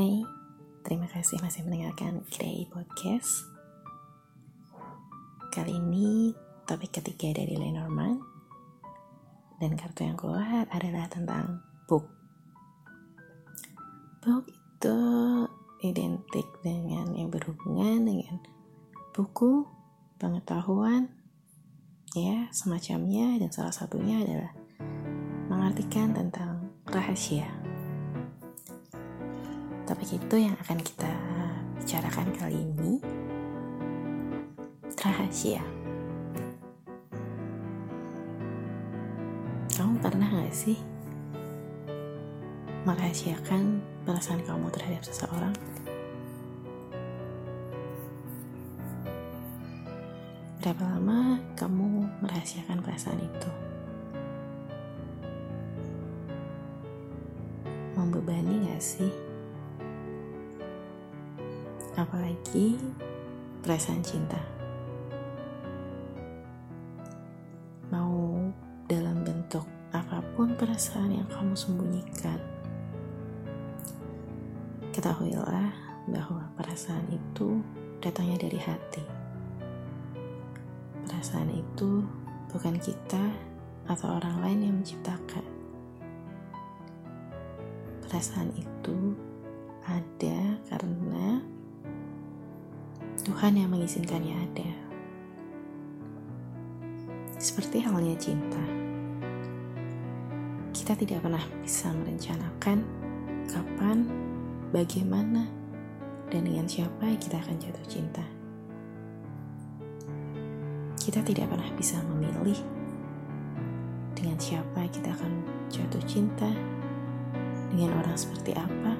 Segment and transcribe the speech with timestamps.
[0.00, 0.24] Hai,
[0.80, 3.44] terima kasih masih mendengarkan Grey Podcast.
[5.52, 6.32] Kali ini
[6.64, 8.24] topik ketiga dari Lenormand
[9.60, 12.08] dan kartu yang keluar adalah tentang book.
[14.24, 14.96] Book itu
[15.84, 18.40] identik dengan yang berhubungan dengan
[19.12, 19.68] buku,
[20.16, 21.12] pengetahuan,
[22.16, 24.56] ya semacamnya dan salah satunya adalah
[25.52, 27.59] mengartikan tentang rahasia.
[29.90, 31.10] Topik itu yang akan kita
[31.74, 33.02] bicarakan kali ini.
[34.94, 35.58] Rahasia.
[39.74, 40.78] Kamu pernah gak sih
[42.86, 45.58] merahasiakan perasaan kamu terhadap seseorang?
[50.62, 53.50] Berapa lama kamu merahasiakan perasaan itu?
[57.98, 59.29] Membebani gak sih?
[61.98, 62.78] Apalagi
[63.62, 64.38] perasaan cinta.
[67.90, 68.50] Mau
[68.86, 72.38] dalam bentuk apa pun perasaan yang kamu sembunyikan.
[74.94, 75.70] Ketahuilah
[76.10, 77.62] bahwa perasaan itu
[77.98, 79.20] datangnya dari hati
[81.20, 82.00] perasaan itu
[82.48, 83.20] bukan kita
[83.92, 85.44] atau orang lain yang menciptakan.
[88.00, 89.20] Perasaan itu
[89.84, 91.44] ada karena
[93.24, 94.70] Tuhan yang mengizinkannya ada.
[97.40, 98.60] Seperti halnya cinta.
[100.76, 102.78] Kita tidak pernah bisa merencanakan
[103.48, 103.98] kapan,
[104.72, 105.48] bagaimana,
[106.28, 108.24] dan dengan siapa kita akan jatuh cinta
[111.00, 112.54] kita tidak pernah bisa memilih
[114.12, 115.32] dengan siapa kita akan
[115.72, 116.46] jatuh cinta,
[117.72, 118.94] dengan orang seperti apa,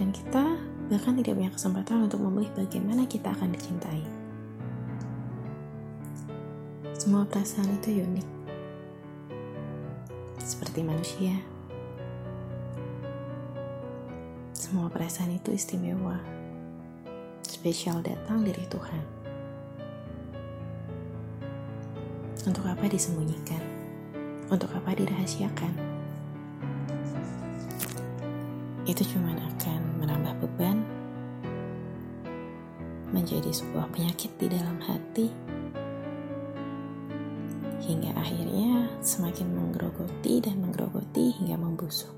[0.00, 0.54] dan kita
[0.92, 4.04] bahkan tidak punya kesempatan untuk memilih bagaimana kita akan dicintai.
[6.92, 8.28] Semua perasaan itu unik,
[10.36, 11.32] seperti manusia.
[14.52, 16.20] Semua perasaan itu istimewa,
[17.40, 19.04] spesial datang dari Tuhan.
[22.44, 23.64] Untuk apa disembunyikan?
[24.52, 25.91] Untuk apa dirahasiakan?
[28.82, 30.82] Itu cuma akan menambah beban,
[33.14, 35.30] menjadi sebuah penyakit di dalam hati,
[37.86, 42.10] hingga akhirnya semakin menggerogoti dan menggerogoti hingga membusuk.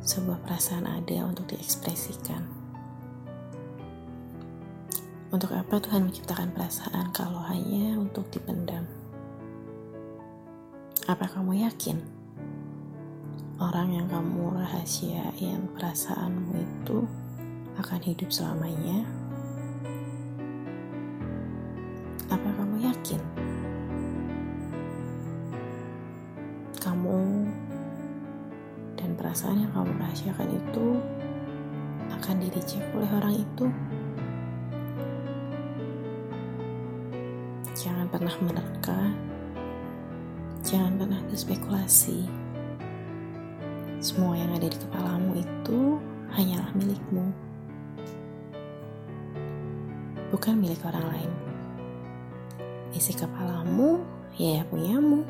[0.00, 2.60] Sebuah perasaan ada untuk diekspresikan
[5.30, 8.82] untuk apa Tuhan menciptakan perasaan kalau hanya untuk dipendam?
[11.06, 12.19] Apa kamu yakin
[13.60, 17.04] orang yang kamu rahasiain perasaanmu itu
[17.76, 19.04] akan hidup selamanya?
[22.32, 23.20] Apa kamu yakin
[26.80, 27.20] kamu
[28.96, 30.86] dan perasaan yang kamu rahasiakan itu
[32.16, 33.66] akan direject oleh orang itu?
[37.76, 39.12] Jangan pernah menerka,
[40.64, 42.39] jangan pernah berspekulasi.
[44.00, 46.00] Semua yang ada di kepalamu itu
[46.32, 47.28] hanyalah milikmu,
[50.32, 51.32] bukan milik orang lain.
[52.96, 54.00] Isi kepalamu,
[54.40, 55.28] ya, ya punyamu.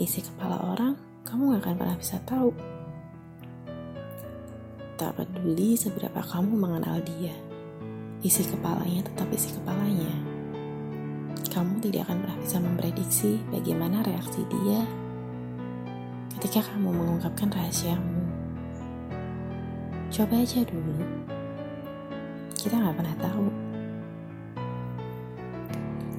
[0.00, 0.96] Isi kepala orang,
[1.28, 2.50] kamu gak akan pernah bisa tahu.
[4.96, 7.36] Tak peduli seberapa kamu mengenal dia,
[8.24, 10.36] isi kepalanya tetap isi kepalanya
[11.56, 14.84] kamu tidak akan pernah bisa memprediksi bagaimana reaksi dia
[16.36, 18.20] ketika kamu mengungkapkan rahasiamu.
[20.12, 21.00] Coba aja dulu.
[22.52, 23.46] Kita nggak pernah tahu.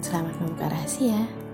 [0.00, 1.45] Selamat membuka rahasia.